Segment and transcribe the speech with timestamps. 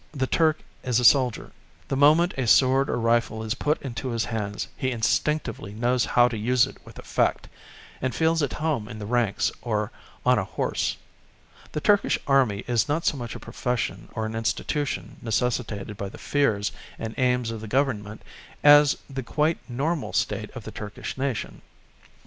[0.13, 1.51] the Turk is a soldier.
[1.87, 6.27] The moment a sword or rifle is put into his hands, he instinctively knows how
[6.29, 7.47] to use it with effect,
[8.01, 9.91] and feels at home in the ranks or
[10.25, 10.97] on a horse.
[11.73, 16.17] The Turkish Army is not so much a profession or an institution necessitated by the
[16.17, 18.23] fears and aims of the Government
[18.63, 21.61] as the quite normal state of the Turkish nation....